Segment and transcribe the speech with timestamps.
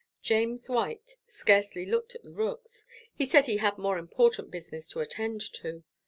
[0.23, 4.99] James White scarcely looked at the rooks; he said he had more important business to
[4.99, 5.83] attend to.